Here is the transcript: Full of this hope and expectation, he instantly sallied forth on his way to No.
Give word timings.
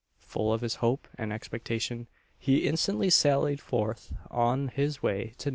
Full 0.17 0.51
of 0.51 0.61
this 0.61 0.77
hope 0.81 1.07
and 1.15 1.31
expectation, 1.31 2.07
he 2.39 2.65
instantly 2.65 3.11
sallied 3.11 3.61
forth 3.61 4.11
on 4.31 4.69
his 4.69 5.03
way 5.03 5.35
to 5.37 5.49
No. 5.49 5.49